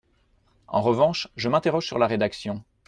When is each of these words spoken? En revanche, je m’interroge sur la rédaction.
En 0.67 0.81
revanche, 0.81 1.27
je 1.35 1.47
m’interroge 1.47 1.85
sur 1.85 1.99
la 1.99 2.07
rédaction. 2.07 2.63